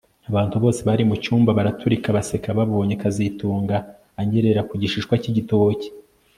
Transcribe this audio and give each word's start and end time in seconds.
Abantu 0.29 0.55
bose 0.63 0.79
bari 0.87 1.03
mucyumba 1.09 1.55
baraturika 1.59 2.07
baseka 2.17 2.49
babonye 2.57 2.93
kazitunga 3.01 3.75
anyerera 4.21 4.61
ku 4.69 4.73
gishishwa 4.81 5.13
cyigitoki 5.21 5.87